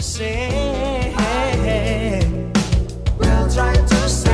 [0.00, 1.12] say.
[3.20, 4.32] We'll try to say.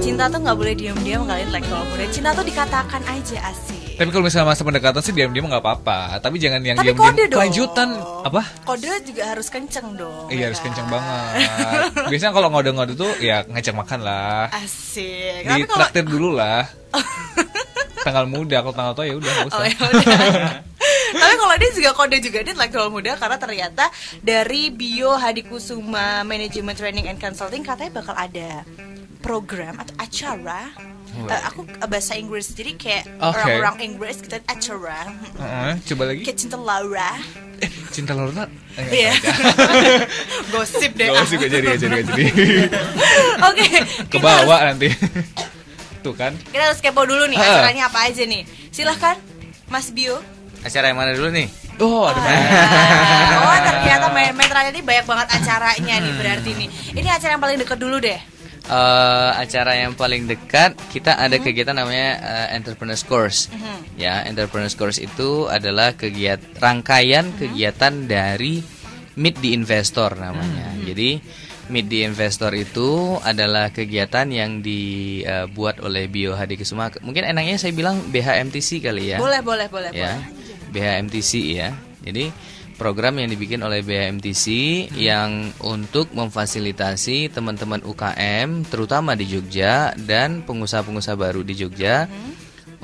[0.00, 2.04] Cinta tuh nggak boleh diam-diam kali intelektual muda.
[2.08, 4.00] Cinta tuh dikatakan aja asik.
[4.00, 6.20] Tapi kalau misalnya masa pendekatan sih diam-diam nggak apa-apa.
[6.20, 7.36] Tapi jangan yang Tapi diam-diam kode dong.
[7.36, 7.88] kelanjutan
[8.24, 8.42] apa?
[8.64, 10.28] Kode juga harus kenceng dong.
[10.32, 10.66] Iya ya harus kan?
[10.72, 11.32] kenceng banget.
[12.12, 14.48] Biasanya kalau ngode-ngode tuh ya ngajak makan lah.
[14.52, 15.44] Asik.
[15.44, 16.64] Di Tapi kalau traktir dulu lah.
[18.06, 19.58] tanggal muda kalau tanggal tua ya udah nggak usah.
[19.58, 20.20] Oh ya udah.
[21.36, 23.84] Tapi kalau dia juga kode juga dia intelektual muda karena ternyata
[24.18, 28.64] dari Bio Hadikusuma Management Training and Consulting katanya bakal ada
[29.20, 30.72] program atau acara
[31.18, 33.36] Eh, aku eh, bahasa Inggris jadi kayak Oke.
[33.36, 36.22] orang-orang Inggris kita acara Heeh, coba lagi.
[36.22, 37.12] kayak cinta Laura
[37.56, 38.44] Eh, cinta Laura.
[38.76, 39.12] Eh, Iya.
[40.52, 41.08] Gosip deh.
[41.08, 42.24] Usah gak jadi gak jadi gak jadi.
[43.48, 43.64] Oke.
[44.08, 44.88] Ke harus- bawah nanti.
[46.04, 46.32] Tuh kan.
[46.36, 47.64] Kita harus kepo dulu nih Ah.
[47.64, 48.44] acaranya apa aja nih.
[48.68, 49.16] Silahkan
[49.66, 50.20] Mas Bio.
[50.66, 51.46] Acara yang mana dulu nih?
[51.78, 56.68] Oh, ada Ah, oh ternyata main metranya ini banyak banget acaranya nih berarti nih.
[56.98, 58.18] Ini acara yang paling deket dulu deh.
[58.66, 63.46] Eh, acara yang paling dekat kita ada kegiatan namanya eh, Entrepreneurs Course.
[63.94, 68.58] Ya, Entrepreneurs Course itu adalah kegiatan rangkaian kegiatan dari
[69.14, 70.74] Meet the Investor namanya.
[70.82, 71.22] Jadi
[71.70, 76.90] Meet the Investor itu adalah kegiatan yang dibuat oleh Bio Hadi Kusuma.
[77.06, 79.22] Mungkin enaknya saya bilang BHMTC kali ya.
[79.22, 80.35] Boleh, boleh, boleh, ya boleh.
[80.76, 81.72] BHMTC ya
[82.04, 82.28] jadi
[82.76, 84.46] program yang dibikin oleh BHMTC
[85.00, 92.04] yang untuk memfasilitasi teman-teman UKM terutama di Jogja dan pengusaha-pengusaha baru di Jogja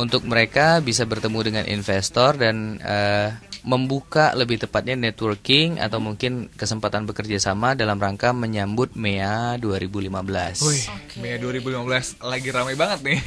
[0.00, 7.06] untuk mereka bisa bertemu dengan investor dan eh, membuka lebih tepatnya networking atau mungkin kesempatan
[7.06, 10.66] bekerja sama dalam rangka menyambut MEA 2015.
[10.66, 10.82] Wih,
[11.22, 13.18] Mei 2015 lagi ramai banget nih.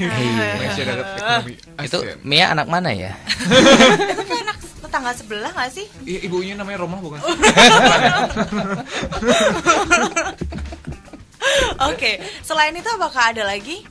[0.59, 1.53] Masyarakat ekonomi
[1.88, 2.17] Itu ASEAN.
[2.27, 3.16] MEA anak mana ya?
[4.95, 5.83] Tetangga sebelah gak sih?
[6.07, 7.19] I- ibunya namanya Roma bukan?
[11.91, 13.83] Oke, selain itu apakah ada lagi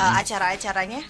[0.00, 1.04] uh, acara-acaranya?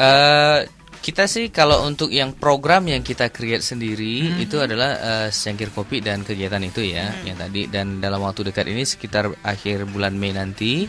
[0.00, 0.64] Eh
[1.04, 6.04] kita sih kalau untuk yang program yang kita create sendiri itu adalah eh, secangkir kopi
[6.04, 10.36] dan kegiatan itu ya yang tadi dan dalam waktu dekat ini sekitar akhir bulan Mei
[10.36, 10.84] nanti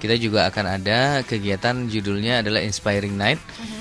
[0.00, 3.40] kita juga akan ada kegiatan judulnya adalah Inspiring Night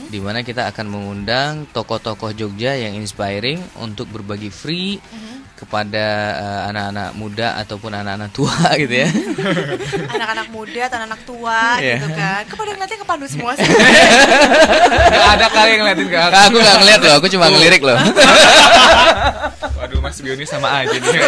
[0.09, 4.97] di mana kita akan mengundang tokoh-tokoh Jogja yang inspiring untuk berbagi free
[5.53, 6.05] kepada
[6.39, 9.09] eh, anak-anak muda ataupun anak-anak tua gitu ya.
[10.15, 11.99] Anak-anak muda atau anak tua Iya.
[11.99, 12.41] gitu kan.
[12.47, 13.67] Kepada ngeliatnya ke Pandu semua sih.
[15.13, 16.31] Gak ada kali yang ngeliatin ke aku.
[16.31, 17.97] aku nggak ngeliat loh, aku cuma ngelirik loh.
[19.77, 21.21] Waduh, Mas Bio ini sama aja nih.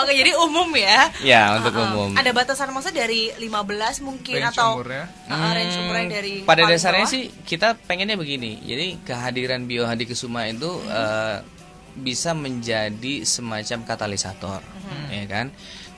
[0.00, 1.12] Oke, jadi umum ya.
[1.20, 1.86] ya untuk Uh-uh.
[1.92, 2.10] umum.
[2.16, 5.04] Ada batasan maksudnya dari 15 mungkin Range atau umurnya?
[5.28, 7.14] Uh, range umurnya dari Pada dasarnya bawah?
[7.14, 8.60] sih kita pengennya begini.
[8.64, 11.44] Jadi kehadiran Bio Hadi Kusuma itu eh,
[11.90, 14.62] bisa menjadi semacam katalisator,
[15.10, 15.50] ya kan?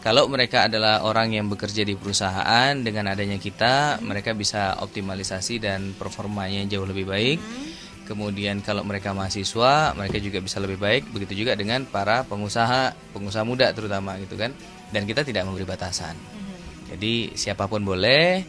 [0.02, 5.94] Kalau mereka adalah orang yang bekerja di perusahaan dengan adanya kita, mereka bisa optimalisasi dan
[5.94, 7.38] performanya jauh lebih baik.
[8.02, 11.08] Kemudian kalau mereka mahasiswa, mereka juga bisa lebih baik.
[11.14, 14.50] Begitu juga dengan para pengusaha, pengusaha muda terutama gitu kan.
[14.90, 16.18] Dan kita tidak memberi batasan.
[16.92, 18.44] Jadi siapa pun boleh.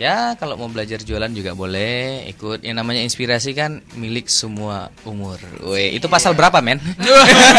[0.00, 2.64] Ya kalau mau belajar jualan juga boleh ikut.
[2.64, 5.36] Yang namanya inspirasi kan milik semua umur.
[5.66, 6.80] Weh, itu pasal berapa men?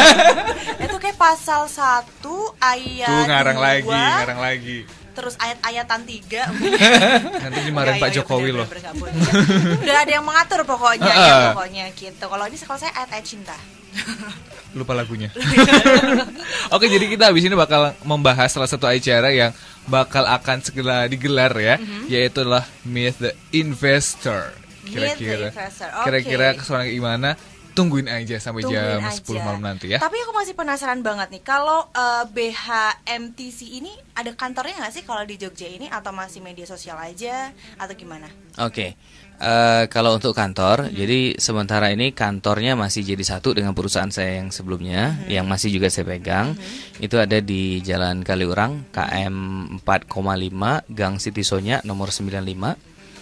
[0.86, 2.02] itu kayak pasal 1
[2.58, 4.78] ayat Tuh ngarang dua, lagi, ngarang lagi.
[5.12, 6.48] Terus ayat-ayatan 3
[7.44, 8.68] Nanti dimarahin Pak Jokowi loh.
[9.78, 11.44] Udah ada yang mengatur pokoknya ya Heeh.
[11.52, 12.26] pokoknya gitu.
[12.26, 13.56] Kalau ini kalau saya ayat-ayat cinta.
[14.78, 15.28] Lupa lagunya.
[16.76, 19.52] Oke, jadi kita habis ini bakal membahas salah satu acara yang
[19.84, 22.08] bakal akan segera digelar ya, Mhm.
[22.08, 24.56] yaitu adalah Meet the Investor.
[24.82, 25.52] Kira-kira
[26.04, 27.30] kira-kira keseruannya gimana?
[27.72, 29.22] Tungguin aja sampai Tungguin jam aja.
[29.22, 30.00] 10 malam nanti ya.
[30.00, 35.24] Tapi aku masih penasaran banget nih, kalau eh, BHMTC ini ada kantornya nggak sih kalau
[35.24, 38.28] di Jogja ini atau masih media sosial aja atau gimana?
[38.60, 38.96] Oke.
[39.42, 44.54] Eh, kalau untuk kantor, jadi sementara ini kantornya masih jadi satu dengan perusahaan saya yang
[44.54, 46.54] sebelumnya, yang masih juga saya pegang.
[47.02, 49.34] Itu ada di Jalan Kaliurang, KM
[49.82, 52.78] 4,5, Gang Siti Sonya, nomor 95.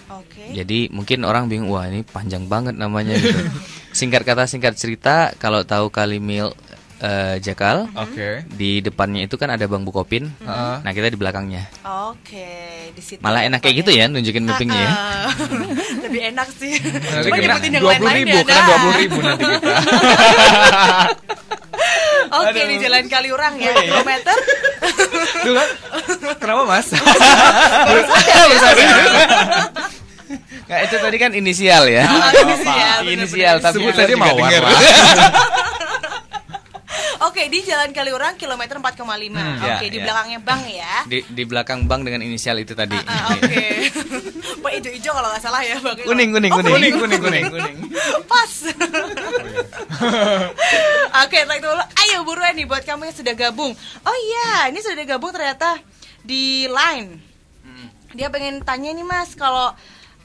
[0.09, 0.57] Oke.
[0.57, 3.37] Jadi mungkin orang bingung, wah ini panjang banget namanya gitu.
[3.97, 6.53] singkat kata singkat cerita, kalau tahu Kalimil
[6.99, 8.43] eh, Jakal, Oke.
[8.49, 10.33] di depannya itu kan ada Bang Bukopin.
[10.41, 10.75] Heeh.
[10.81, 11.69] Nah kita di belakangnya.
[12.09, 13.21] Oke, di situ.
[13.21, 14.91] Malah enak kayak gitu ya nunjukin mappingnya ya.
[16.09, 16.73] Lebih enak sih.
[17.25, 18.65] Cuma nyebutin yang 20 lain-lain ribu, ya, dah.
[18.97, 19.73] 20 ribu nanti kita.
[22.29, 24.37] Oke, di Jalan Kaliurang ya, kilometer.
[25.41, 25.67] Tuh kan?
[26.37, 26.87] Kenapa mas?
[26.93, 28.07] Nggak,
[30.89, 32.03] itu tadi kan inisial ya.
[32.03, 33.13] Oh, inisial, bener-bener.
[33.13, 34.49] inisial tapi Sebut saja lah.
[37.19, 39.03] Oke, di Jalan Kaliurang kilometer 4,5.
[39.03, 40.03] Hmm, Oke, ya, di ya.
[40.07, 41.03] belakangnya Bang ya.
[41.03, 42.95] Di di belakang bank dengan inisial itu tadi.
[43.03, 43.91] Ah, Oke.
[44.63, 45.99] Pak hijau-hijau kalau nggak salah ya, Bang.
[45.99, 46.95] Kuning, kuning, Oh, kuning.
[46.95, 47.77] kuning, kuning, kuning.
[48.23, 48.53] Pas.
[51.23, 51.83] Oke, like dulu.
[51.99, 53.75] Ayo buruan nih buat kamu yang sudah gabung.
[54.01, 55.75] Oh iya, ini sudah gabung ternyata
[56.23, 57.19] di line.
[58.09, 59.75] Dia pengen tanya nih Mas, kalau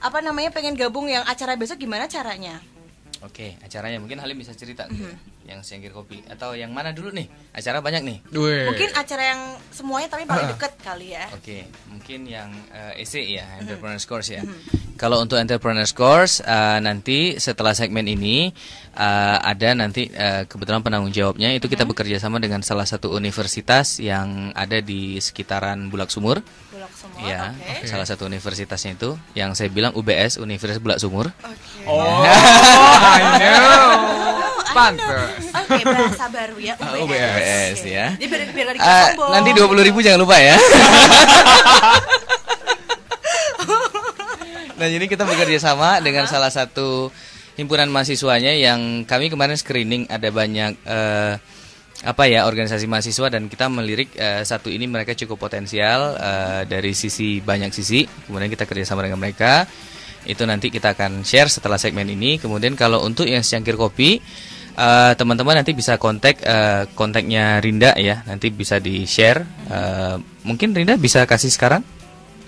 [0.01, 2.61] apa namanya pengen gabung yang acara besok gimana caranya?
[3.25, 5.34] Oke, acaranya mungkin Halim bisa cerita tuh, Mhm.
[5.45, 7.29] Yang Sengkir Kopi atau yang mana dulu nih?
[7.53, 8.19] Acara banyak nih.
[8.33, 8.65] Weh.
[8.73, 11.29] Mungkin acara yang semuanya tapi paling deket kali ya.
[11.37, 14.43] Oke, mungkin yang eh, EC ya, Entrepreneurs Course ya.
[14.95, 18.49] Kalau untuk Entrepreneurs Course eh, nanti setelah segmen ini
[18.95, 23.99] eh, ada nanti eh, kebetulan penanggung jawabnya itu kita bekerja sama dengan salah satu universitas
[24.01, 26.41] yang ada di sekitaran Bulak Sumur.
[26.73, 27.21] Bulak semua.
[27.27, 27.91] Ya, Oke.
[27.91, 31.35] salah satu universitasnya itu yang saya bilang UBS Universitas Bulak Sumur.
[31.43, 31.85] Oke.
[31.85, 32.25] Oh,
[33.19, 34.44] I know.
[34.75, 35.55] Pantes.
[35.55, 37.07] Oke, bahasa baru ya UBS.
[37.07, 37.95] UBS, Oke.
[37.95, 38.07] ya.
[38.19, 39.31] Jadi biar biar sombong.
[39.31, 40.59] nanti 20.000 ribu jangan lupa ya.
[44.75, 47.15] nah jadi kita bekerja sama dengan salah satu
[47.55, 51.39] himpunan mahasiswanya yang kami kemarin screening ada banyak eh,
[52.05, 56.93] apa ya organisasi mahasiswa dan kita melirik eh, satu ini mereka cukup potensial eh, dari
[56.93, 59.65] sisi banyak sisi kemudian kita kerjasama dengan mereka
[60.27, 64.19] itu nanti kita akan share setelah segmen ini kemudian kalau untuk yang secangkir kopi
[64.75, 70.77] eh, teman-teman nanti bisa kontak eh, kontaknya Rinda ya nanti bisa di share Eh, mungkin
[70.77, 71.81] Rinda bisa kasih sekarang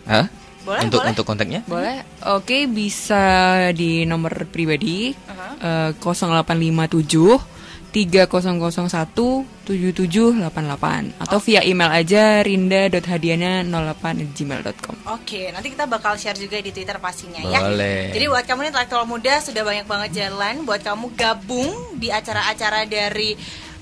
[0.05, 0.28] Hah?
[0.67, 1.11] Boleh, untuk boleh.
[1.14, 2.05] untuk kontaknya Boleh.
[2.28, 3.25] Oke, bisa
[3.73, 5.17] di nomor pribadi
[5.62, 7.56] eh, 0857
[7.96, 9.16] 3001
[9.64, 15.08] 7788 atau via email aja rinda.hadiana08@gmail.com.
[15.16, 17.64] Oke, nanti kita bakal share juga di Twitter pastinya ya.
[17.64, 18.12] Boleh.
[18.12, 22.84] Jadi buat kamu nih intelektual muda sudah banyak banget jalan buat kamu gabung di acara-acara
[22.84, 23.32] dari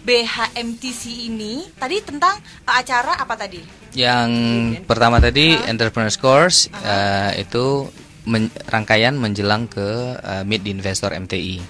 [0.07, 1.67] BHMTC ini.
[1.75, 3.83] Tadi tentang uh, acara apa tadi?
[3.99, 4.31] Yang
[4.87, 7.87] pertama tadi Entrepreneurs Course eh, itu
[8.27, 11.63] men- rangkaian menjelang ke eh, Meet the Investor MTI.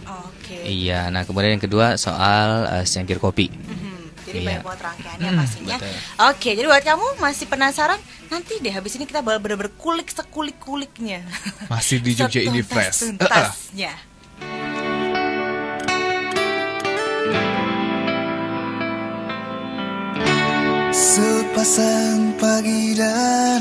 [0.56, 0.64] Oke.
[0.64, 3.50] Iya, nah kemudian yang kedua soal eh, secangkir kopi.
[3.50, 3.92] Mhm,
[4.24, 4.46] Jadi Iya.
[4.48, 5.76] banyak banget rangkaiannya Hmm, pastinya.
[5.76, 5.92] betul.
[6.24, 8.00] Oke, jadi buat kamu masih penasaran?
[8.26, 11.20] Nanti deh habis ini kita bakal bener-bener kulik sekulik-kuliknya.
[11.68, 13.04] Masih di Jogja ini fresh.
[13.04, 13.92] Tuntasnya.
[20.94, 23.60] Sepasang pagi dan